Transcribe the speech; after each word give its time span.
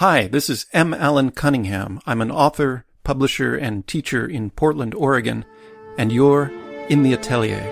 Hi, 0.00 0.26
this 0.26 0.50
is 0.50 0.66
M. 0.74 0.92
Allen 0.92 1.30
Cunningham. 1.30 2.02
I'm 2.04 2.20
an 2.20 2.30
author, 2.30 2.84
publisher, 3.02 3.56
and 3.56 3.86
teacher 3.86 4.26
in 4.26 4.50
Portland, 4.50 4.94
Oregon, 4.94 5.46
and 5.96 6.12
you're 6.12 6.52
in 6.90 7.02
the 7.02 7.14
Atelier. 7.14 7.62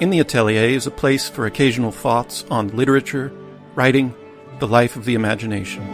In 0.00 0.08
the 0.08 0.20
Atelier 0.20 0.70
is 0.70 0.86
a 0.86 0.90
place 0.90 1.28
for 1.28 1.44
occasional 1.44 1.92
thoughts 1.92 2.46
on 2.50 2.68
literature, 2.68 3.30
writing, 3.74 4.14
the 4.58 4.66
life 4.66 4.96
of 4.96 5.04
the 5.04 5.12
imagination. 5.12 5.86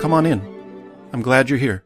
Come 0.00 0.12
on 0.12 0.26
in. 0.26 0.40
I'm 1.12 1.22
glad 1.22 1.50
you're 1.50 1.58
here. 1.58 1.82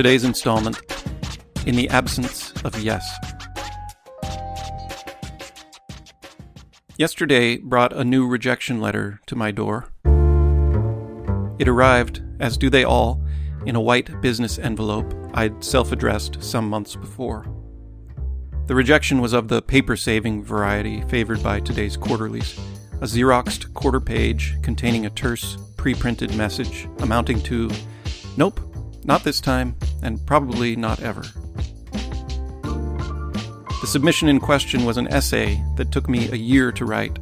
Today's 0.00 0.24
installment 0.24 0.80
In 1.66 1.76
the 1.76 1.86
Absence 1.90 2.54
of 2.64 2.80
Yes. 2.80 3.06
Yesterday 6.96 7.58
brought 7.58 7.92
a 7.92 8.02
new 8.02 8.26
rejection 8.26 8.80
letter 8.80 9.20
to 9.26 9.36
my 9.36 9.50
door. 9.50 9.92
It 11.58 11.68
arrived, 11.68 12.22
as 12.40 12.56
do 12.56 12.70
they 12.70 12.82
all, 12.82 13.22
in 13.66 13.76
a 13.76 13.80
white 13.82 14.22
business 14.22 14.58
envelope 14.58 15.12
I'd 15.34 15.62
self 15.62 15.92
addressed 15.92 16.42
some 16.42 16.70
months 16.70 16.96
before. 16.96 17.44
The 18.68 18.74
rejection 18.74 19.20
was 19.20 19.34
of 19.34 19.48
the 19.48 19.60
paper 19.60 19.96
saving 19.96 20.44
variety 20.44 21.02
favored 21.10 21.42
by 21.42 21.60
today's 21.60 21.98
quarterlies 21.98 22.58
a 23.02 23.04
Xeroxed 23.04 23.74
quarter 23.74 24.00
page 24.00 24.56
containing 24.62 25.04
a 25.04 25.10
terse, 25.10 25.58
pre 25.76 25.94
printed 25.94 26.34
message 26.36 26.88
amounting 27.00 27.42
to 27.42 27.70
Nope, 28.38 28.69
not 29.04 29.24
this 29.24 29.40
time, 29.40 29.76
and 30.02 30.24
probably 30.26 30.76
not 30.76 31.00
ever. 31.00 31.22
The 33.80 33.86
submission 33.86 34.28
in 34.28 34.40
question 34.40 34.84
was 34.84 34.98
an 34.98 35.08
essay 35.08 35.62
that 35.76 35.90
took 35.90 36.08
me 36.08 36.28
a 36.30 36.36
year 36.36 36.70
to 36.72 36.84
write, 36.84 37.18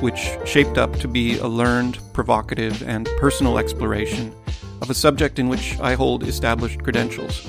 which 0.00 0.30
shaped 0.44 0.76
up 0.76 0.96
to 0.96 1.06
be 1.06 1.38
a 1.38 1.46
learned, 1.46 1.98
provocative, 2.12 2.82
and 2.82 3.08
personal 3.18 3.58
exploration 3.58 4.34
of 4.82 4.90
a 4.90 4.94
subject 4.94 5.38
in 5.38 5.48
which 5.48 5.78
I 5.78 5.94
hold 5.94 6.24
established 6.24 6.82
credentials. 6.82 7.46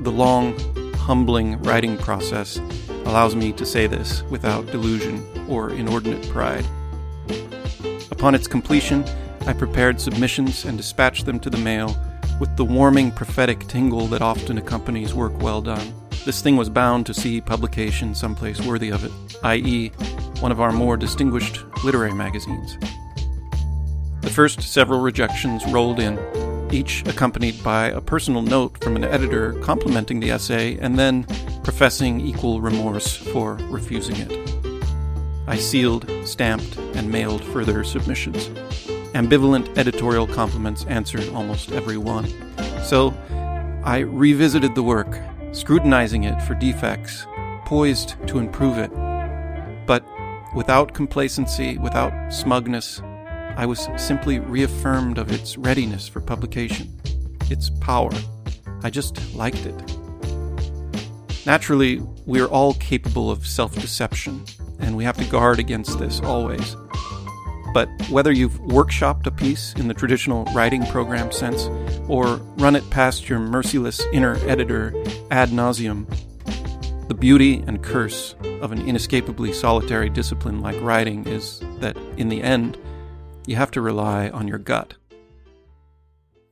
The 0.00 0.12
long, 0.12 0.56
humbling 0.94 1.60
writing 1.62 1.96
process 1.96 2.58
allows 3.04 3.34
me 3.34 3.52
to 3.54 3.66
say 3.66 3.86
this 3.86 4.22
without 4.24 4.66
delusion 4.66 5.26
or 5.48 5.70
inordinate 5.70 6.28
pride. 6.28 6.66
Upon 8.10 8.34
its 8.34 8.46
completion, 8.46 9.04
I 9.46 9.54
prepared 9.54 10.00
submissions 10.00 10.64
and 10.64 10.76
dispatched 10.76 11.26
them 11.26 11.40
to 11.40 11.50
the 11.50 11.58
mail 11.58 11.96
with 12.40 12.56
the 12.56 12.64
warming 12.64 13.10
prophetic 13.10 13.66
tingle 13.66 14.06
that 14.08 14.22
often 14.22 14.58
accompanies 14.58 15.14
work 15.14 15.40
well 15.40 15.60
done. 15.60 15.92
This 16.24 16.42
thing 16.42 16.56
was 16.56 16.68
bound 16.68 17.06
to 17.06 17.14
see 17.14 17.40
publication 17.40 18.14
someplace 18.14 18.60
worthy 18.60 18.90
of 18.90 19.04
it, 19.04 19.12
i.e., 19.44 19.88
one 20.40 20.52
of 20.52 20.60
our 20.60 20.72
more 20.72 20.96
distinguished 20.96 21.64
literary 21.84 22.14
magazines. 22.14 22.76
The 24.20 24.30
first 24.30 24.60
several 24.60 25.00
rejections 25.00 25.64
rolled 25.66 26.00
in, 26.00 26.18
each 26.72 27.02
accompanied 27.06 27.62
by 27.64 27.86
a 27.86 28.00
personal 28.00 28.42
note 28.42 28.82
from 28.84 28.94
an 28.94 29.04
editor 29.04 29.54
complimenting 29.60 30.20
the 30.20 30.30
essay 30.30 30.76
and 30.78 30.98
then 30.98 31.24
professing 31.62 32.20
equal 32.20 32.60
remorse 32.60 33.16
for 33.16 33.54
refusing 33.70 34.16
it. 34.16 34.48
I 35.46 35.56
sealed, 35.56 36.10
stamped, 36.24 36.76
and 36.76 37.10
mailed 37.10 37.42
further 37.42 37.84
submissions. 37.84 38.50
Ambivalent 39.14 39.78
editorial 39.78 40.26
compliments 40.26 40.84
answered 40.86 41.28
almost 41.30 41.72
every 41.72 41.96
one. 41.96 42.26
So 42.82 43.14
I 43.82 43.98
revisited 43.98 44.74
the 44.74 44.82
work, 44.82 45.18
scrutinizing 45.52 46.24
it 46.24 46.40
for 46.42 46.54
defects, 46.54 47.26
poised 47.64 48.16
to 48.28 48.38
improve 48.38 48.76
it. 48.76 48.90
But 49.86 50.04
without 50.54 50.92
complacency, 50.92 51.78
without 51.78 52.32
smugness, 52.32 53.00
I 53.56 53.64
was 53.64 53.88
simply 53.96 54.40
reaffirmed 54.40 55.18
of 55.18 55.32
its 55.32 55.56
readiness 55.56 56.06
for 56.06 56.20
publication, 56.20 56.88
its 57.50 57.70
power. 57.80 58.12
I 58.82 58.90
just 58.90 59.34
liked 59.34 59.64
it. 59.64 59.74
Naturally, 61.46 62.02
we 62.26 62.40
are 62.40 62.48
all 62.48 62.74
capable 62.74 63.30
of 63.30 63.46
self 63.46 63.74
deception, 63.74 64.44
and 64.78 64.94
we 64.96 65.04
have 65.04 65.16
to 65.16 65.24
guard 65.24 65.58
against 65.58 65.98
this 65.98 66.20
always. 66.20 66.76
But 67.78 68.08
whether 68.10 68.32
you've 68.32 68.60
workshopped 68.62 69.28
a 69.28 69.30
piece 69.30 69.72
in 69.74 69.86
the 69.86 69.94
traditional 69.94 70.44
writing 70.46 70.84
program 70.86 71.30
sense, 71.30 71.66
or 72.08 72.38
run 72.56 72.74
it 72.74 72.90
past 72.90 73.28
your 73.28 73.38
merciless 73.38 74.02
inner 74.12 74.34
editor 74.48 74.92
ad 75.30 75.50
nauseum, 75.50 76.04
the 77.06 77.14
beauty 77.14 77.62
and 77.68 77.80
curse 77.80 78.34
of 78.62 78.72
an 78.72 78.84
inescapably 78.88 79.52
solitary 79.52 80.10
discipline 80.10 80.60
like 80.60 80.74
writing 80.80 81.24
is 81.28 81.62
that, 81.78 81.96
in 82.16 82.28
the 82.28 82.42
end, 82.42 82.76
you 83.46 83.54
have 83.54 83.70
to 83.70 83.80
rely 83.80 84.28
on 84.30 84.48
your 84.48 84.58
gut. 84.58 84.94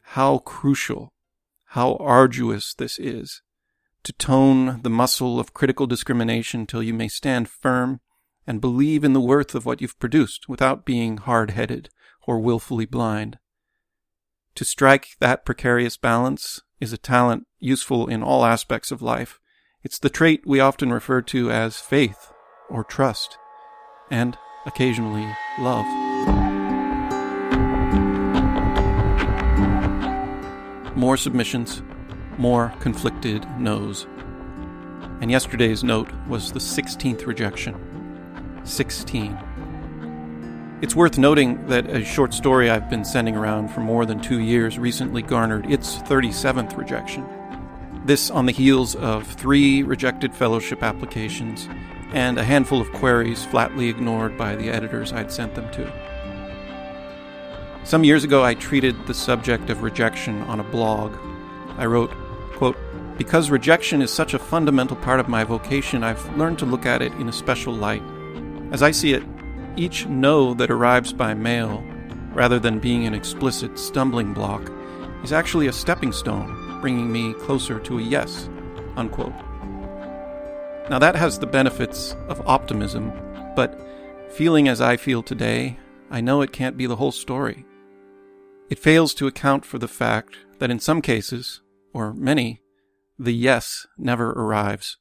How 0.03 0.39
crucial, 0.39 1.13
how 1.71 1.97
arduous 1.97 2.73
this 2.73 3.01
is 3.01 3.43
to 4.05 4.13
tone 4.13 4.81
the 4.83 4.91
muscle 4.91 5.41
of 5.41 5.53
critical 5.53 5.89
discrimination 5.89 6.67
till 6.67 6.85
you 6.85 6.95
may 6.95 7.09
stand 7.09 7.49
firm 7.49 7.99
and 8.47 8.61
believe 8.61 9.05
in 9.05 9.13
the 9.13 9.21
worth 9.21 9.55
of 9.55 9.67
what 9.67 9.81
you've 9.81 9.99
produced 9.99 10.49
without 10.49 10.85
being 10.85 11.17
hard 11.17 11.51
headed 11.51 11.89
or 12.27 12.39
willfully 12.39 12.87
blind. 12.87 13.39
To 14.57 14.65
strike 14.65 15.17
that 15.21 15.45
precarious 15.45 15.97
balance 15.97 16.63
is 16.81 16.93
a 16.93 16.99
talent 16.99 17.47
useful 17.59 18.07
in 18.07 18.23
all 18.23 18.45
aspects 18.45 18.91
of 18.91 19.03
life. 19.03 19.41
It's 19.83 19.99
the 19.99 20.11
trait 20.11 20.47
we 20.47 20.61
often 20.61 20.93
refer 20.93 21.23
to 21.23 21.51
as 21.51 21.79
faith 21.79 22.33
or 22.69 22.83
trust, 22.83 23.39
and 24.11 24.37
occasionally 24.67 25.27
love. 25.59 25.87
More 30.97 31.17
submissions, 31.17 31.83
more 32.39 32.73
conflicted 32.81 33.47
no's. 33.59 34.07
And 35.21 35.31
yesterday's 35.31 35.85
note 35.85 36.11
was 36.27 36.53
the 36.53 36.59
16th 36.59 37.27
rejection. 37.27 37.86
16. 38.67 40.79
It's 40.83 40.95
worth 40.95 41.17
noting 41.17 41.67
that 41.69 41.89
a 41.89 42.05
short 42.05 42.35
story 42.35 42.69
I've 42.69 42.91
been 42.91 43.05
sending 43.05 43.37
around 43.37 43.69
for 43.69 43.81
more 43.81 44.05
than 44.05 44.21
two 44.21 44.41
years 44.41 44.79
recently 44.79 45.23
garnered 45.23 45.71
its 45.71 45.97
37th 45.97 46.77
rejection. 46.77 47.27
This 48.05 48.31
on 48.31 48.47
the 48.47 48.53
heels 48.53 48.95
of 48.95 49.27
three 49.27 49.83
rejected 49.83 50.35
fellowship 50.35 50.83
applications 50.83 51.69
and 52.13 52.39
a 52.39 52.45
handful 52.45 52.81
of 52.81 52.93
queries 52.93 53.45
flatly 53.45 53.89
ignored 53.89 54.37
by 54.37 54.55
the 54.55 54.69
editors 54.69 55.13
I'd 55.13 55.33
sent 55.33 55.55
them 55.55 55.71
to. 55.73 55.91
Some 57.85 58.05
years 58.05 58.25
ago, 58.25 58.45
I 58.45 58.55
treated 58.55 59.07
the 59.07 59.15
subject 59.15 59.71
of 59.71 59.83
rejection 59.83 60.43
on 60.43 60.61
a 60.61 60.65
blog. 60.65 61.17
I 61.79 61.87
wrote, 61.87 62.11
quote, 62.55 62.77
Because 63.17 63.49
rejection 63.49 64.03
is 64.03 64.13
such 64.13 64.35
a 64.35 64.39
fundamental 64.39 64.97
part 64.97 65.21
of 65.21 65.29
my 65.29 65.45
vocation, 65.45 66.05
I've 66.05 66.37
learned 66.37 66.59
to 66.59 66.67
look 66.67 66.85
at 66.85 67.01
it 67.01 67.13
in 67.15 67.29
a 67.29 67.33
special 67.33 67.73
light. 67.73 68.03
As 68.73 68.83
I 68.83 68.91
see 68.91 69.13
it, 69.13 69.23
each 69.77 70.07
no 70.07 70.55
that 70.55 70.71
arrives 70.71 71.13
by 71.13 71.35
mail, 71.35 71.85
rather 72.33 72.59
than 72.59 72.81
being 72.81 73.07
an 73.07 73.15
explicit 73.15 73.79
stumbling 73.79 74.35
block, 74.35 74.73
is 75.23 75.33
actually 75.33 75.69
a 75.69 75.73
stepping 75.73 76.13
stone, 76.13 76.81
bringing 76.81 77.11
me 77.11 77.33
closer 77.35 77.79
to 77.81 77.99
a 77.99 78.03
yes. 78.03 78.49
Unquote. 78.97 79.35
Now, 80.91 80.99
that 80.99 81.15
has 81.15 81.39
the 81.39 81.47
benefits 81.47 82.17
of 82.29 82.43
optimism, 82.47 83.13
but 83.55 83.81
feeling 84.31 84.69
as 84.69 84.81
I 84.81 84.97
feel 84.97 85.23
today, 85.23 85.79
I 86.11 86.21
know 86.21 86.43
it 86.43 86.53
can't 86.53 86.77
be 86.77 86.87
the 86.87 86.97
whole 86.97 87.13
story. 87.13 87.65
It 88.69 88.79
fails 88.79 89.15
to 89.15 89.27
account 89.27 89.65
for 89.65 89.79
the 89.79 89.89
fact 89.89 90.37
that 90.59 90.71
in 90.71 90.81
some 90.81 91.03
cases, 91.03 91.61
or 91.93 92.13
many, 92.15 92.63
the 93.19 93.33
yes 93.33 93.87
never 93.97 94.31
arrives, 94.31 94.97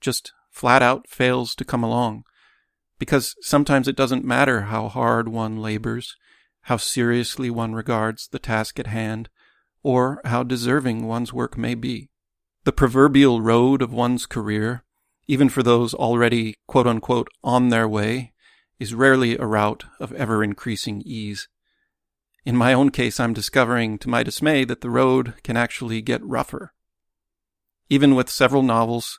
just 0.00 0.32
flat 0.50 0.82
out 0.82 1.08
fails 1.08 1.54
to 1.56 1.64
come 1.64 1.82
along 1.82 2.24
because 2.98 3.34
sometimes 3.40 3.88
it 3.88 3.96
doesn't 3.96 4.24
matter 4.24 4.62
how 4.62 4.88
hard 4.88 5.28
one 5.28 5.58
labors, 5.58 6.16
how 6.62 6.76
seriously 6.76 7.50
one 7.50 7.74
regards 7.74 8.28
the 8.28 8.38
task 8.38 8.78
at 8.78 8.88
hand, 8.88 9.28
or 9.82 10.20
how 10.24 10.42
deserving 10.42 11.06
one's 11.06 11.32
work 11.32 11.56
may 11.56 11.74
be. 11.74 12.10
The 12.64 12.72
proverbial 12.72 13.40
road 13.40 13.80
of 13.80 13.92
one's 13.92 14.26
career, 14.26 14.84
even 15.26 15.48
for 15.48 15.62
those 15.62 15.94
already 15.94 16.54
quote 16.66 16.86
unquote 16.86 17.28
on 17.42 17.68
their 17.68 17.88
way, 17.88 18.32
is 18.78 18.94
rarely 18.94 19.36
a 19.36 19.46
route 19.46 19.84
of 19.98 20.12
ever 20.12 20.42
increasing 20.42 21.02
ease. 21.04 21.48
In 22.44 22.56
my 22.56 22.72
own 22.72 22.90
case, 22.90 23.20
I'm 23.20 23.32
discovering 23.32 23.98
to 23.98 24.08
my 24.08 24.22
dismay 24.22 24.64
that 24.64 24.80
the 24.80 24.90
road 24.90 25.34
can 25.42 25.56
actually 25.56 26.00
get 26.02 26.24
rougher. 26.24 26.72
Even 27.88 28.14
with 28.14 28.28
several 28.28 28.62
novels, 28.62 29.18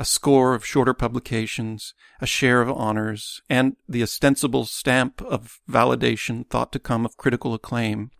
a 0.00 0.04
score 0.06 0.54
of 0.54 0.64
shorter 0.64 0.94
publications, 0.94 1.92
a 2.22 2.26
share 2.26 2.62
of 2.62 2.70
honors, 2.70 3.42
and 3.50 3.76
the 3.86 4.02
ostensible 4.02 4.64
stamp 4.64 5.20
of 5.20 5.60
validation 5.68 6.48
thought 6.48 6.72
to 6.72 6.78
come 6.78 7.04
of 7.04 7.18
critical 7.18 7.52
acclaim, 7.52 8.10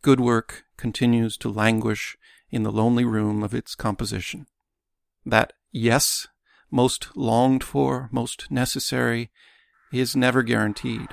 good 0.00 0.18
work 0.18 0.64
continues 0.78 1.36
to 1.36 1.50
languish 1.50 2.16
in 2.50 2.62
the 2.62 2.72
lonely 2.72 3.04
room 3.04 3.42
of 3.42 3.52
its 3.52 3.74
composition. 3.74 4.46
That 5.26 5.52
yes, 5.70 6.26
most 6.70 7.14
longed 7.14 7.62
for, 7.62 8.08
most 8.10 8.50
necessary, 8.50 9.30
is 9.92 10.16
never 10.16 10.42
guaranteed. 10.42 11.08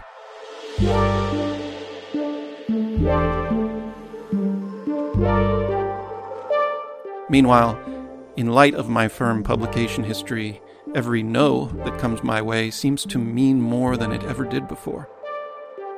Meanwhile, 7.30 7.93
in 8.36 8.48
light 8.48 8.74
of 8.74 8.90
my 8.90 9.08
firm 9.08 9.44
publication 9.44 10.04
history, 10.04 10.60
every 10.96 11.22
no 11.22 11.66
that 11.86 12.00
comes 12.00 12.24
my 12.24 12.42
way 12.42 12.72
seems 12.72 13.06
to 13.06 13.20
mean 13.20 13.62
more 13.62 13.96
than 13.96 14.12
it 14.12 14.24
ever 14.24 14.44
did 14.44 14.68
before. 14.68 15.08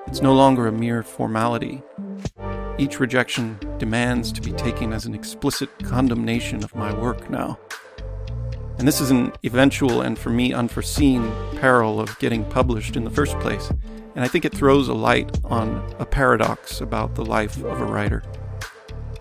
It's 0.08 0.22
no 0.22 0.34
longer 0.34 0.68
a 0.68 0.72
mere 0.72 1.02
formality. 1.02 1.82
Each 2.78 3.00
rejection 3.00 3.58
demands 3.78 4.34
to 4.34 4.42
be 4.42 4.52
taken 4.52 4.92
as 4.92 5.06
an 5.06 5.16
explicit 5.16 5.70
condemnation 5.84 6.62
of 6.62 6.76
my 6.76 6.94
work 6.94 7.30
now. 7.30 7.58
And 8.78 8.86
this 8.86 9.00
is 9.00 9.12
an 9.12 9.32
eventual 9.46 10.02
and 10.02 10.20
for 10.20 10.30
me 10.30 10.52
unforeseen 10.52 11.32
peril 11.56 12.02
of 12.02 12.20
getting 12.20 12.44
published 12.44 12.98
in 12.98 13.06
the 13.06 13.10
first 13.10 13.40
place. 13.40 13.72
And 14.14 14.26
I 14.26 14.28
think 14.28 14.44
it 14.44 14.54
throws 14.54 14.90
a 14.90 14.94
light 14.94 15.40
on 15.46 15.96
a 16.00 16.06
paradox 16.06 16.82
about 16.82 17.16
the 17.16 17.24
life 17.26 17.56
of 17.64 17.80
a 17.80 17.86
writer 17.86 18.24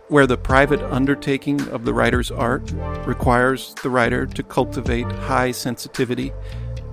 where 0.08 0.26
the 0.26 0.36
private 0.36 0.82
undertaking 0.82 1.60
of 1.68 1.84
the 1.84 1.94
writer's 1.94 2.30
art 2.30 2.70
requires 3.06 3.74
the 3.82 3.90
writer 3.90 4.26
to 4.26 4.42
cultivate 4.42 5.10
high 5.10 5.50
sensitivity, 5.50 6.32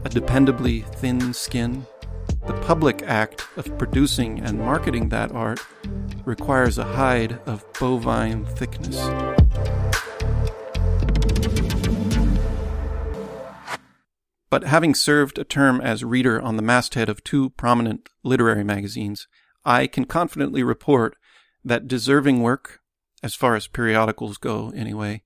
a 0.06 0.10
dependably 0.10 0.86
thin 0.96 1.34
skin, 1.34 1.86
the 2.48 2.54
public 2.62 3.04
act 3.04 3.46
of 3.58 3.78
producing 3.78 4.40
and 4.40 4.58
marketing 4.60 5.10
that 5.10 5.31
art 5.31 5.60
requires 6.25 6.78
a 6.78 6.84
hide 6.84 7.40
of 7.46 7.66
bovine 7.74 8.46
thickness. 8.46 8.98
But 14.50 14.63
having 14.66 14.96
served 14.96 15.38
a 15.38 15.46
term 15.46 15.80
as 15.80 16.04
reader 16.04 16.42
on 16.42 16.58
the 16.58 16.62
masthead 16.62 17.08
of 17.08 17.24
two 17.24 17.52
prominent 17.52 18.10
literary 18.24 18.63
magazines, 18.63 19.28
I 19.63 19.88
can 19.88 20.06
confidently 20.06 20.62
report 20.62 21.16
that 21.63 21.88
deserving 21.88 22.42
work 22.42 22.81
as 23.23 23.35
far 23.35 23.56
as 23.56 23.68
periodicals 23.68 24.38
go 24.38 24.71
anyway, 24.75 25.23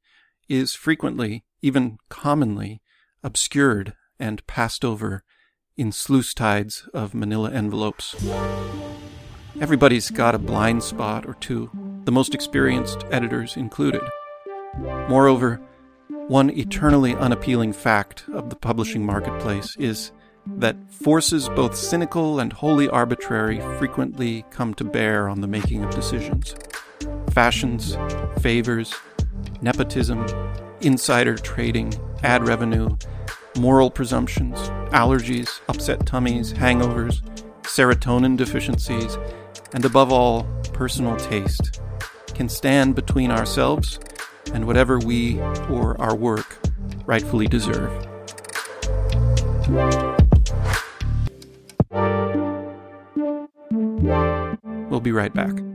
is 0.47 0.73
frequently, 0.73 1.43
even 1.61 1.97
commonly, 2.09 2.81
obscured 3.23 3.93
and 4.19 4.45
passed 4.47 4.85
over 4.85 5.23
in 5.77 5.91
sluice 5.91 6.33
tides 6.33 6.87
of 6.93 7.13
manila 7.13 7.51
envelopes. 7.51 8.15
Everybody's 9.59 10.09
got 10.11 10.35
a 10.35 10.39
blind 10.39 10.83
spot 10.83 11.25
or 11.25 11.33
two, 11.35 11.69
the 12.03 12.11
most 12.11 12.35
experienced 12.35 13.05
editors 13.11 13.57
included. 13.57 14.01
Moreover, 14.77 15.61
one 16.27 16.49
eternally 16.51 17.15
unappealing 17.15 17.73
fact 17.73 18.25
of 18.33 18.49
the 18.49 18.55
publishing 18.55 19.05
marketplace 19.05 19.75
is 19.79 20.11
that 20.45 20.77
forces 20.91 21.49
both 21.49 21.75
cynical 21.75 22.39
and 22.39 22.53
wholly 22.53 22.87
arbitrary 22.89 23.59
frequently 23.79 24.45
come 24.51 24.73
to 24.75 24.83
bear 24.83 25.27
on 25.27 25.41
the 25.41 25.47
making 25.47 25.83
of 25.83 25.95
decisions 25.95 26.55
fashions, 27.35 27.97
favors, 28.39 28.95
nepotism, 29.61 30.25
insider 30.79 31.35
trading, 31.35 31.93
ad 32.23 32.47
revenue, 32.47 32.87
moral 33.57 33.91
presumptions, 33.91 34.57
allergies, 34.91 35.59
upset 35.67 36.05
tummies, 36.05 36.53
hangovers, 36.53 37.21
serotonin 37.63 38.37
deficiencies, 38.37 39.17
and 39.73 39.83
above 39.83 40.13
all, 40.13 40.43
personal 40.71 41.17
taste 41.17 41.81
can 42.27 42.47
stand 42.47 42.95
between 42.95 43.31
ourselves 43.31 43.99
and 44.53 44.65
whatever 44.65 44.97
we 44.99 45.37
or 45.69 45.99
our 45.99 46.15
work 46.15 46.57
rightfully 47.05 47.47
deserve. 47.47 47.91
We'll 54.89 55.01
be 55.01 55.11
right 55.11 55.33
back. 55.33 55.74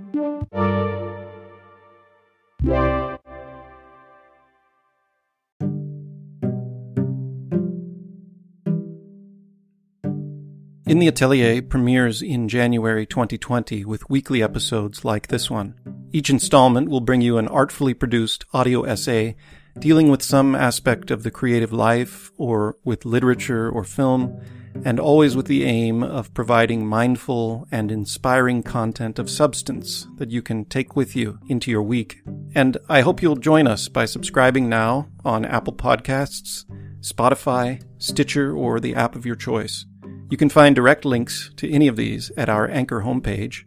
In 10.90 10.98
the 10.98 11.06
Atelier 11.06 11.62
premieres 11.62 12.20
in 12.20 12.48
January 12.48 13.06
2020 13.06 13.84
with 13.84 14.10
weekly 14.10 14.42
episodes 14.42 15.04
like 15.04 15.28
this 15.28 15.48
one. 15.48 15.76
Each 16.10 16.28
installment 16.28 16.90
will 16.90 17.00
bring 17.00 17.20
you 17.20 17.38
an 17.38 17.46
artfully 17.46 17.94
produced 17.94 18.44
audio 18.52 18.82
essay 18.82 19.36
dealing 19.78 20.10
with 20.10 20.20
some 20.20 20.56
aspect 20.56 21.12
of 21.12 21.22
the 21.22 21.30
creative 21.30 21.72
life 21.72 22.32
or 22.36 22.76
with 22.82 23.04
literature 23.04 23.70
or 23.70 23.84
film, 23.84 24.40
and 24.84 24.98
always 24.98 25.36
with 25.36 25.46
the 25.46 25.62
aim 25.62 26.02
of 26.02 26.34
providing 26.34 26.84
mindful 26.84 27.68
and 27.70 27.92
inspiring 27.92 28.64
content 28.64 29.20
of 29.20 29.30
substance 29.30 30.08
that 30.16 30.32
you 30.32 30.42
can 30.42 30.64
take 30.64 30.96
with 30.96 31.14
you 31.14 31.38
into 31.46 31.70
your 31.70 31.84
week. 31.84 32.20
And 32.52 32.76
I 32.88 33.02
hope 33.02 33.22
you'll 33.22 33.36
join 33.36 33.68
us 33.68 33.86
by 33.86 34.06
subscribing 34.06 34.68
now 34.68 35.06
on 35.24 35.44
Apple 35.44 35.72
Podcasts, 35.72 36.64
Spotify, 37.00 37.80
Stitcher, 37.98 38.52
or 38.56 38.80
the 38.80 38.96
app 38.96 39.14
of 39.14 39.24
your 39.24 39.36
choice. 39.36 39.86
You 40.30 40.36
can 40.36 40.48
find 40.48 40.76
direct 40.76 41.04
links 41.04 41.50
to 41.56 41.68
any 41.68 41.88
of 41.88 41.96
these 41.96 42.30
at 42.36 42.48
our 42.48 42.68
Anchor 42.68 43.02
homepage, 43.02 43.64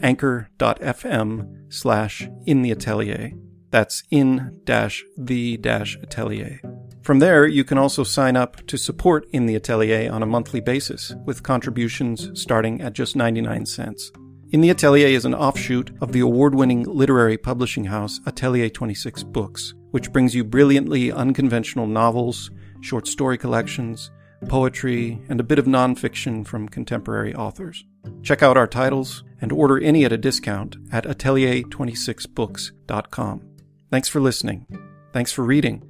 anchor.fm 0.00 1.72
slash 1.72 2.28
in 2.46 2.62
the 2.62 2.70
atelier. 2.70 3.32
That's 3.70 4.02
in 4.10 4.60
dash 4.64 5.04
the 5.18 5.58
dash 5.58 5.98
atelier. 6.02 6.60
From 7.02 7.18
there, 7.18 7.46
you 7.46 7.62
can 7.62 7.76
also 7.76 8.04
sign 8.04 8.36
up 8.36 8.66
to 8.66 8.76
support 8.76 9.26
In 9.32 9.46
the 9.46 9.54
Atelier 9.54 10.10
on 10.10 10.22
a 10.22 10.26
monthly 10.26 10.60
basis, 10.60 11.14
with 11.24 11.42
contributions 11.42 12.30
starting 12.38 12.82
at 12.82 12.92
just 12.92 13.16
99 13.16 13.64
cents. 13.64 14.10
In 14.50 14.60
the 14.60 14.70
Atelier 14.70 15.08
is 15.08 15.24
an 15.24 15.34
offshoot 15.34 15.90
of 16.02 16.12
the 16.12 16.20
award 16.20 16.54
winning 16.54 16.84
literary 16.84 17.38
publishing 17.38 17.84
house 17.84 18.20
Atelier 18.26 18.68
26 18.68 19.24
Books, 19.24 19.74
which 19.90 20.12
brings 20.12 20.34
you 20.34 20.44
brilliantly 20.44 21.10
unconventional 21.10 21.86
novels, 21.86 22.50
short 22.82 23.06
story 23.06 23.38
collections, 23.38 24.10
poetry, 24.46 25.20
and 25.28 25.40
a 25.40 25.44
bit 25.44 25.58
of 25.58 25.66
nonfiction 25.66 26.46
from 26.46 26.68
contemporary 26.68 27.34
authors. 27.34 27.84
Check 28.22 28.42
out 28.42 28.56
our 28.56 28.66
titles 28.66 29.22
and 29.40 29.52
order 29.52 29.78
any 29.78 30.04
at 30.04 30.12
a 30.12 30.18
discount 30.18 30.76
at 30.92 31.04
atelier26books.com. 31.04 33.42
Thanks 33.90 34.08
for 34.08 34.20
listening. 34.20 34.66
Thanks 35.12 35.32
for 35.32 35.42
reading. 35.42 35.82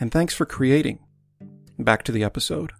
And 0.00 0.10
thanks 0.10 0.34
for 0.34 0.46
creating. 0.46 1.00
Back 1.78 2.02
to 2.04 2.12
the 2.12 2.24
episode. 2.24 2.72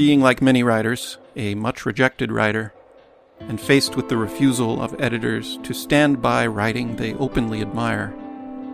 Being 0.00 0.22
like 0.22 0.40
many 0.40 0.62
writers, 0.62 1.18
a 1.36 1.54
much 1.54 1.84
rejected 1.84 2.32
writer, 2.32 2.72
and 3.38 3.60
faced 3.60 3.96
with 3.96 4.08
the 4.08 4.16
refusal 4.16 4.80
of 4.80 4.98
editors 4.98 5.58
to 5.62 5.74
stand 5.74 6.22
by 6.22 6.46
writing 6.46 6.96
they 6.96 7.12
openly 7.16 7.60
admire, 7.60 8.14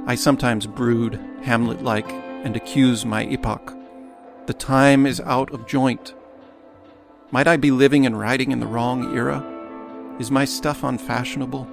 I 0.07 0.15
sometimes 0.15 0.69
brood, 0.69 1.19
Hamlet 1.43 1.83
like, 1.83 2.09
and 2.13 2.55
accuse 2.57 3.05
my 3.05 3.25
epoch. 3.25 3.77
The 4.47 4.55
time 4.55 5.05
is 5.05 5.21
out 5.23 5.53
of 5.53 5.67
joint. 5.67 6.15
Might 7.33 7.49
I 7.49 7.57
be 7.57 7.73
living 7.73 8.07
and 8.07 8.17
writing 8.17 8.53
in 8.53 8.61
the 8.61 8.69
wrong 8.69 9.13
era? 9.13 9.45
Is 10.21 10.31
my 10.31 10.45
stuff 10.45 10.85
unfashionable? 10.85 11.67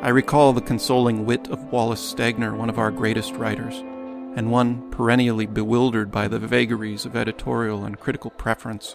I 0.00 0.08
recall 0.08 0.54
the 0.54 0.62
consoling 0.62 1.26
wit 1.26 1.48
of 1.48 1.70
Wallace 1.70 2.14
Stegner, 2.14 2.56
one 2.56 2.70
of 2.70 2.78
our 2.78 2.90
greatest 2.90 3.34
writers 3.34 3.84
and 4.38 4.52
one 4.52 4.88
perennially 4.92 5.46
bewildered 5.46 6.12
by 6.12 6.28
the 6.28 6.38
vagaries 6.38 7.04
of 7.04 7.16
editorial 7.16 7.84
and 7.84 7.98
critical 7.98 8.30
preference. 8.30 8.94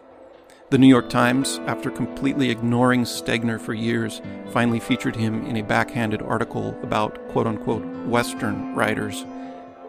The 0.69 0.77
New 0.77 0.87
York 0.87 1.09
Times, 1.09 1.59
after 1.67 1.91
completely 1.91 2.49
ignoring 2.49 3.03
Stegner 3.03 3.59
for 3.59 3.73
years, 3.73 4.21
finally 4.51 4.79
featured 4.79 5.17
him 5.17 5.45
in 5.45 5.57
a 5.57 5.63
backhanded 5.63 6.21
article 6.21 6.79
about 6.81 7.27
quote 7.27 7.45
unquote 7.45 7.83
Western 8.07 8.73
writers, 8.73 9.25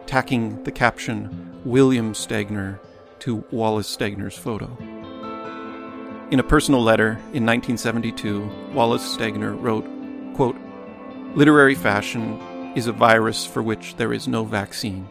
tacking 0.07 0.61
the 0.65 0.73
caption 0.73 1.61
William 1.63 2.11
Stegner 2.11 2.77
to 3.19 3.45
Wallace 3.49 3.95
Stegner's 3.95 4.37
photo. 4.37 4.65
In 6.31 6.41
a 6.41 6.43
personal 6.43 6.83
letter 6.83 7.11
in 7.31 7.45
1972, 7.45 8.73
Wallace 8.73 9.15
Stegner 9.15 9.55
wrote, 9.57 9.85
quote, 10.35 10.57
Literary 11.33 11.75
fashion 11.75 12.41
is 12.75 12.87
a 12.87 12.91
virus 12.91 13.45
for 13.45 13.63
which 13.63 13.95
there 13.95 14.11
is 14.11 14.27
no 14.27 14.43
vaccine. 14.43 15.07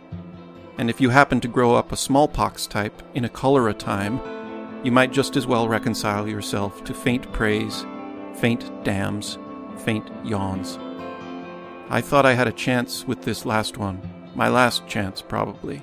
And 0.79 0.91
if 0.91 1.01
you 1.01 1.11
happen 1.11 1.41
to 1.41 1.49
grow 1.49 1.75
up 1.75 1.93
a 1.93 1.97
smallpox 1.97 2.67
type 2.67 3.03
in 3.15 3.25
a 3.25 3.29
cholera 3.29 3.75
time, 3.75 4.21
you 4.83 4.91
might 4.93 5.13
just 5.13 5.37
as 5.37 5.47
well 5.47 5.69
reconcile 5.69 6.29
yourself 6.29 6.85
to 6.85 6.93
faint 6.93 7.33
praise, 7.33 7.87
faint 8.35 8.85
damns, 8.85 9.39
faint 9.79 10.11
yawns. 10.25 10.79
I 11.89 12.01
thought 12.01 12.27
I 12.27 12.35
had 12.35 12.49
a 12.49 12.53
chance 12.53 13.07
with 13.07 13.23
this 13.23 13.47
last 13.47 13.79
one, 13.79 14.01
my 14.35 14.49
last 14.49 14.87
chance, 14.87 15.23
probably. 15.23 15.83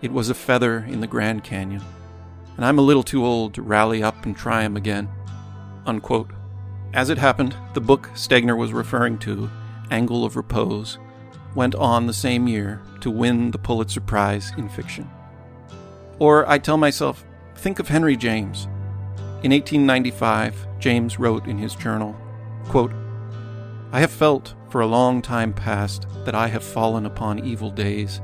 It 0.00 0.12
was 0.12 0.30
a 0.30 0.34
feather 0.34 0.84
in 0.88 1.00
the 1.00 1.06
Grand 1.06 1.44
Canyon, 1.44 1.82
and 2.56 2.64
I'm 2.64 2.78
a 2.78 2.82
little 2.82 3.02
too 3.02 3.24
old 3.24 3.54
to 3.54 3.62
rally 3.62 4.02
up 4.02 4.24
and 4.24 4.36
try 4.36 4.62
'em 4.62 4.76
again. 4.76 5.08
Unquote. 5.86 6.30
As 6.92 7.10
it 7.10 7.18
happened, 7.18 7.56
the 7.72 7.80
book 7.80 8.10
Stegner 8.14 8.56
was 8.56 8.72
referring 8.72 9.18
to, 9.18 9.50
Angle 9.90 10.24
of 10.24 10.36
Repose, 10.36 10.98
went 11.54 11.74
on 11.74 12.06
the 12.06 12.12
same 12.12 12.48
year 12.48 12.80
to 13.00 13.10
win 13.10 13.50
the 13.50 13.58
Pulitzer 13.58 14.00
Prize 14.00 14.52
in 14.56 14.68
fiction. 14.68 15.10
Or 16.18 16.48
I 16.48 16.58
tell 16.58 16.76
myself, 16.76 17.24
think 17.56 17.78
of 17.78 17.88
Henry 17.88 18.16
James. 18.16 18.64
In 19.42 19.52
1895, 19.52 20.66
James 20.78 21.18
wrote 21.18 21.46
in 21.46 21.58
his 21.58 21.74
journal, 21.74 22.16
quote, 22.66 22.92
I 23.92 24.00
have 24.00 24.10
felt 24.10 24.54
for 24.70 24.80
a 24.80 24.86
long 24.86 25.22
time 25.22 25.52
past 25.52 26.06
that 26.24 26.34
I 26.34 26.48
have 26.48 26.64
fallen 26.64 27.06
upon 27.06 27.44
evil 27.44 27.70
days. 27.70 28.20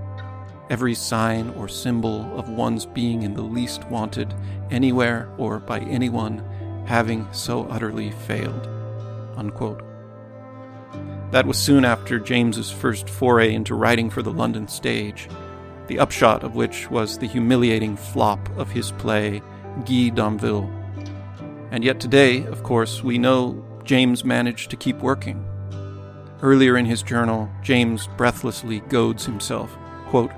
Every 0.69 0.95
sign 0.95 1.51
or 1.51 1.69
symbol 1.69 2.37
of 2.39 2.49
one's 2.49 2.87
being 2.87 3.23
in 3.23 3.35
the 3.35 3.43
least 3.43 3.85
wanted, 3.89 4.35
anywhere 4.71 5.29
or 5.37 5.59
by 5.59 5.81
anyone, 5.81 6.45
having 6.87 7.27
so 7.33 7.65
utterly 7.65 8.11
failed. 8.13 8.67
Unquote. 9.37 9.90
That 11.31 11.47
was 11.47 11.59
soon 11.59 11.85
after 11.85 12.19
James's 12.19 12.71
first 12.71 13.09
foray 13.09 13.55
into 13.55 13.75
writing 13.75 14.11
for 14.11 14.23
the 14.23 14.33
London 14.33 14.67
stage, 14.67 15.29
the 15.87 15.99
upshot 15.99 16.43
of 16.43 16.57
which 16.57 16.91
was 16.91 17.19
the 17.19 17.27
humiliating 17.27 17.97
flop 17.97 18.49
of 18.57 18.71
his 18.71 18.93
play 18.93 19.41
Guy 19.85 20.11
Domville. 20.11 20.69
And 21.71 21.85
yet 21.85 22.01
today, 22.01 22.45
of 22.47 22.63
course, 22.63 23.05
we 23.05 23.19
know 23.19 23.65
James 23.85 24.25
managed 24.25 24.71
to 24.71 24.77
keep 24.77 24.99
working. 24.99 25.45
Earlier 26.43 26.77
in 26.77 26.87
his 26.87 27.03
journal, 27.03 27.49
James 27.63 28.09
breathlessly 28.17 28.81
goads 28.89 29.27
himself, 29.27 29.77
quote, 30.07 30.33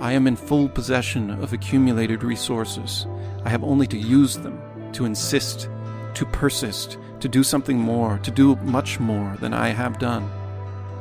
I 0.00 0.12
am 0.12 0.26
in 0.26 0.34
full 0.36 0.68
possession 0.68 1.30
of 1.30 1.52
accumulated 1.52 2.24
resources. 2.24 3.06
I 3.44 3.50
have 3.50 3.62
only 3.62 3.86
to 3.88 3.98
use 3.98 4.36
them, 4.36 4.60
to 4.92 5.04
insist, 5.04 5.68
to 6.14 6.26
persist, 6.26 6.98
to 7.24 7.28
do 7.30 7.42
something 7.42 7.78
more, 7.78 8.18
to 8.18 8.30
do 8.30 8.54
much 8.56 9.00
more 9.00 9.34
than 9.40 9.54
I 9.54 9.68
have 9.68 9.98
done. 9.98 10.30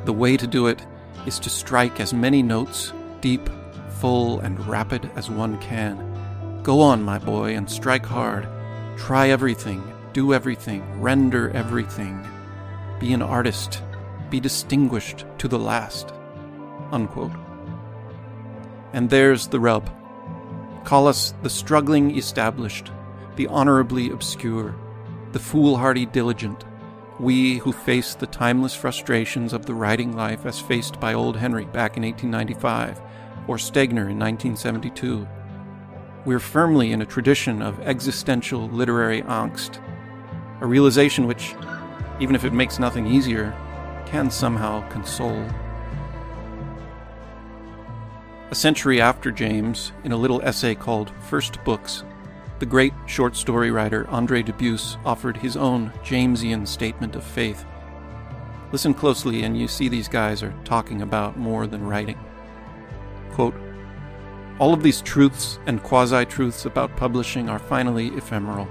The 0.05 0.13
way 0.13 0.37
to 0.37 0.47
do 0.47 0.67
it 0.67 0.81
is 1.25 1.37
to 1.39 1.49
strike 1.49 1.99
as 1.99 2.13
many 2.13 2.41
notes, 2.41 2.93
deep, 3.19 3.49
full, 3.99 4.39
and 4.39 4.65
rapid 4.65 5.11
as 5.17 5.29
one 5.29 5.59
can. 5.59 6.63
Go 6.63 6.79
on, 6.79 7.03
my 7.03 7.19
boy, 7.19 7.57
and 7.57 7.69
strike 7.69 8.05
hard. 8.05 8.47
Try 8.95 9.31
everything, 9.31 9.83
do 10.13 10.33
everything, 10.33 11.01
render 11.01 11.49
everything. 11.49 12.25
Be 13.01 13.11
an 13.11 13.21
artist, 13.21 13.83
be 14.29 14.39
distinguished 14.39 15.25
to 15.39 15.49
the 15.49 15.59
last. 15.59 16.13
Unquote. 16.93 17.35
And 18.93 19.09
there's 19.09 19.47
the 19.47 19.59
rub. 19.59 19.89
Call 20.85 21.09
us 21.09 21.33
the 21.43 21.49
struggling 21.49 22.17
established, 22.17 22.93
the 23.35 23.47
honorably 23.47 24.09
obscure, 24.09 24.73
the 25.33 25.39
foolhardy 25.39 26.05
diligent, 26.05 26.63
we 27.19 27.57
who 27.57 27.71
face 27.71 28.13
the 28.13 28.27
timeless 28.27 28.75
frustrations 28.75 29.51
of 29.51 29.65
the 29.65 29.73
writing 29.73 30.15
life 30.15 30.45
as 30.45 30.59
faced 30.59 30.99
by 30.99 31.15
old 31.15 31.35
Henry 31.35 31.65
back 31.65 31.97
in 31.97 32.03
1895 32.03 33.01
or 33.47 33.57
Stegner 33.57 34.09
in 34.09 34.19
1972. 34.19 35.27
We're 36.23 36.39
firmly 36.39 36.91
in 36.91 37.01
a 37.01 37.05
tradition 37.05 37.63
of 37.63 37.79
existential 37.81 38.69
literary 38.69 39.23
angst, 39.23 39.81
a 40.61 40.67
realization 40.67 41.25
which, 41.25 41.55
even 42.19 42.35
if 42.35 42.45
it 42.45 42.53
makes 42.53 42.77
nothing 42.77 43.07
easier, 43.07 43.55
can 44.05 44.29
somehow 44.29 44.87
console. 44.89 45.47
A 48.51 48.55
century 48.55 49.01
after 49.01 49.31
James, 49.31 49.93
in 50.03 50.11
a 50.11 50.17
little 50.17 50.43
essay 50.43 50.75
called 50.75 51.11
First 51.21 51.63
Books, 51.63 52.03
the 52.63 52.69
great 52.69 52.93
short 53.07 53.35
story 53.35 53.71
writer 53.71 54.09
Andre 54.09 54.41
Dubus 54.41 54.95
offered 55.03 55.35
his 55.35 55.57
own 55.57 55.91
Jamesian 56.01 56.65
statement 56.65 57.13
of 57.13 57.21
faith. 57.21 57.65
Listen 58.71 58.93
closely, 58.93 59.43
and 59.43 59.59
you 59.59 59.67
see 59.67 59.89
these 59.89 60.07
guys 60.07 60.41
are 60.41 60.55
talking 60.63 61.01
about 61.01 61.35
more 61.35 61.67
than 61.67 61.85
writing. 61.85 62.17
Quote, 63.31 63.53
All 64.59 64.73
of 64.73 64.81
these 64.81 65.01
truths 65.01 65.59
and 65.65 65.83
quasi 65.83 66.23
truths 66.23 66.63
about 66.63 66.95
publishing 66.95 67.49
are 67.49 67.59
finally 67.59 68.15
ephemeral. 68.15 68.69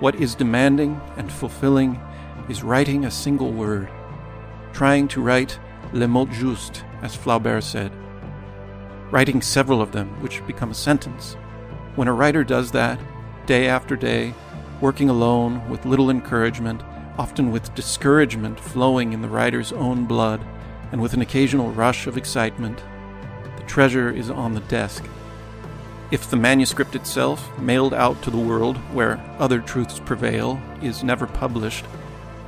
What 0.00 0.16
is 0.16 0.34
demanding 0.34 1.00
and 1.16 1.30
fulfilling 1.30 2.00
is 2.48 2.64
writing 2.64 3.04
a 3.04 3.12
single 3.12 3.52
word, 3.52 3.88
trying 4.72 5.06
to 5.06 5.22
write 5.22 5.56
le 5.92 6.08
mot 6.08 6.30
juste, 6.30 6.82
as 7.02 7.16
Flaubert 7.16 7.62
said, 7.62 7.92
writing 9.12 9.40
several 9.40 9.80
of 9.80 9.92
them, 9.92 10.20
which 10.20 10.44
become 10.48 10.72
a 10.72 10.74
sentence 10.74 11.36
when 11.98 12.06
a 12.06 12.12
writer 12.12 12.44
does 12.44 12.70
that, 12.70 12.96
day 13.44 13.66
after 13.66 13.96
day, 13.96 14.32
working 14.80 15.10
alone 15.10 15.68
with 15.68 15.84
little 15.84 16.10
encouragement, 16.10 16.80
often 17.18 17.50
with 17.50 17.74
discouragement 17.74 18.60
flowing 18.60 19.12
in 19.12 19.20
the 19.20 19.28
writer's 19.28 19.72
own 19.72 20.04
blood, 20.04 20.40
and 20.92 21.02
with 21.02 21.12
an 21.12 21.22
occasional 21.22 21.72
rush 21.72 22.06
of 22.06 22.16
excitement, 22.16 22.80
the 23.56 23.64
treasure 23.64 24.10
is 24.10 24.30
on 24.30 24.54
the 24.54 24.60
desk. 24.60 25.04
If 26.12 26.30
the 26.30 26.36
manuscript 26.36 26.94
itself, 26.94 27.50
mailed 27.58 27.92
out 27.92 28.22
to 28.22 28.30
the 28.30 28.38
world 28.38 28.76
where 28.94 29.20
other 29.40 29.58
truths 29.60 29.98
prevail, 29.98 30.62
is 30.80 31.02
never 31.02 31.26
published, 31.26 31.84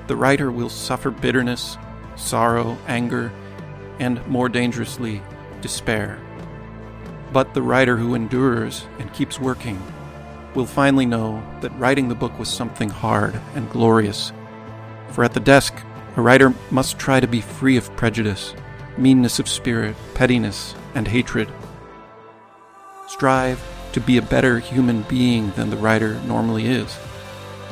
the 0.06 0.14
writer 0.14 0.52
will 0.52 0.70
suffer 0.70 1.10
bitterness, 1.10 1.76
sorrow, 2.14 2.78
anger, 2.86 3.32
and, 3.98 4.24
more 4.28 4.48
dangerously, 4.48 5.20
despair. 5.60 6.20
But 7.32 7.54
the 7.54 7.62
writer 7.62 7.96
who 7.96 8.14
endures 8.14 8.86
and 8.98 9.12
keeps 9.12 9.38
working 9.38 9.80
will 10.54 10.66
finally 10.66 11.06
know 11.06 11.42
that 11.60 11.76
writing 11.78 12.08
the 12.08 12.14
book 12.14 12.36
was 12.38 12.48
something 12.48 12.88
hard 12.88 13.40
and 13.54 13.70
glorious. 13.70 14.32
For 15.10 15.22
at 15.22 15.32
the 15.32 15.40
desk, 15.40 15.74
a 16.16 16.22
writer 16.22 16.52
must 16.70 16.98
try 16.98 17.20
to 17.20 17.28
be 17.28 17.40
free 17.40 17.76
of 17.76 17.94
prejudice, 17.96 18.54
meanness 18.98 19.38
of 19.38 19.48
spirit, 19.48 19.94
pettiness, 20.14 20.74
and 20.94 21.06
hatred. 21.06 21.48
Strive 23.06 23.62
to 23.92 24.00
be 24.00 24.16
a 24.16 24.22
better 24.22 24.58
human 24.58 25.02
being 25.02 25.50
than 25.52 25.70
the 25.70 25.76
writer 25.76 26.20
normally 26.26 26.66
is, 26.66 26.98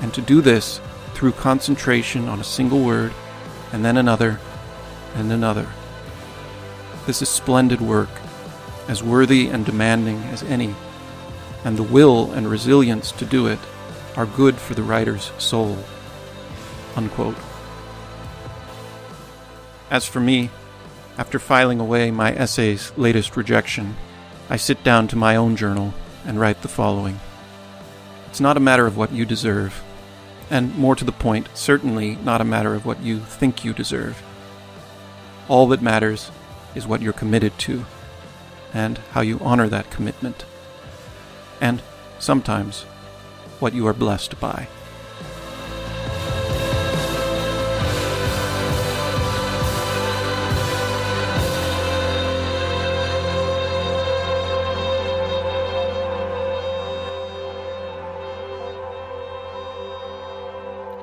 and 0.00 0.14
to 0.14 0.20
do 0.20 0.40
this 0.40 0.80
through 1.14 1.32
concentration 1.32 2.28
on 2.28 2.40
a 2.40 2.44
single 2.44 2.84
word, 2.84 3.12
and 3.72 3.84
then 3.84 3.96
another, 3.96 4.38
and 5.16 5.32
another. 5.32 5.68
This 7.06 7.22
is 7.22 7.28
splendid 7.28 7.80
work 7.80 8.08
as 8.88 9.02
worthy 9.02 9.48
and 9.48 9.64
demanding 9.66 10.16
as 10.24 10.42
any, 10.44 10.74
and 11.64 11.76
the 11.76 11.82
will 11.82 12.32
and 12.32 12.50
resilience 12.50 13.12
to 13.12 13.26
do 13.26 13.46
it 13.46 13.58
are 14.16 14.26
good 14.26 14.56
for 14.56 14.74
the 14.74 14.82
writer's 14.82 15.30
soul. 15.38 15.78
Unquote. 16.96 17.36
As 19.90 20.06
for 20.06 20.20
me, 20.20 20.50
after 21.18 21.38
filing 21.38 21.80
away 21.80 22.10
my 22.10 22.32
essay's 22.32 22.92
latest 22.96 23.36
rejection, 23.36 23.94
I 24.48 24.56
sit 24.56 24.82
down 24.82 25.06
to 25.08 25.16
my 25.16 25.36
own 25.36 25.54
journal 25.54 25.92
and 26.24 26.40
write 26.40 26.62
the 26.62 26.68
following. 26.68 27.20
It's 28.26 28.40
not 28.40 28.56
a 28.56 28.60
matter 28.60 28.86
of 28.86 28.96
what 28.96 29.12
you 29.12 29.24
deserve, 29.24 29.82
and 30.50 30.74
more 30.76 30.96
to 30.96 31.04
the 31.04 31.12
point, 31.12 31.48
certainly 31.54 32.16
not 32.16 32.40
a 32.40 32.44
matter 32.44 32.74
of 32.74 32.86
what 32.86 33.02
you 33.02 33.20
think 33.20 33.64
you 33.64 33.72
deserve. 33.72 34.22
All 35.48 35.66
that 35.68 35.82
matters 35.82 36.30
is 36.74 36.86
what 36.86 37.02
you're 37.02 37.12
committed 37.12 37.56
to 37.58 37.84
and 38.72 38.98
how 39.12 39.20
you 39.20 39.38
honor 39.40 39.68
that 39.68 39.90
commitment, 39.90 40.44
and 41.60 41.82
sometimes 42.18 42.82
what 43.60 43.74
you 43.74 43.86
are 43.86 43.94
blessed 43.94 44.38
by. 44.40 44.68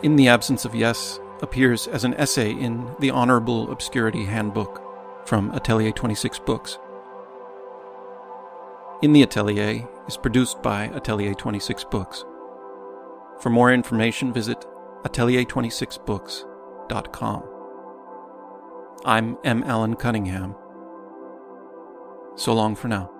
In 0.03 0.17
the 0.17 0.27
Absence 0.27 0.65
of 0.65 0.75
Yes 0.75 1.19
appears 1.41 1.87
as 1.87 2.03
an 2.03 2.13
essay 2.13 2.51
in 2.51 2.95
the 2.99 3.09
Honorable 3.09 3.71
Obscurity 3.71 4.25
Handbook 4.25 4.79
from 5.25 5.49
Atelier 5.49 5.91
26 5.91 6.37
Books. 6.39 6.77
In 9.01 9.11
the 9.11 9.23
Atelier 9.23 9.85
is 10.07 10.15
produced 10.15 10.61
by 10.61 10.85
Atelier 10.85 11.33
26 11.33 11.83
Books. 11.85 12.23
For 13.39 13.49
more 13.49 13.73
information, 13.73 14.31
visit 14.31 14.63
atelier26books.com. 15.03 17.43
I'm 19.03 19.37
M. 19.43 19.63
Allen 19.63 19.95
Cunningham. 19.95 20.55
So 22.35 22.53
long 22.53 22.75
for 22.75 22.87
now. 22.87 23.11